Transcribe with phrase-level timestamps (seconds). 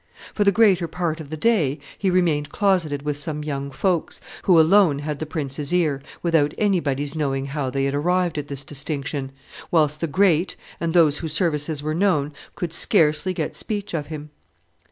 [0.33, 4.59] For the greater part of the day he remained closeted with some young folks, who
[4.59, 9.31] alone had the prince's ear, without anybody's knowing how they had arrived at this distinction,
[9.69, 14.31] whilst the great, and those whose services were known, could scarcely get speech of him.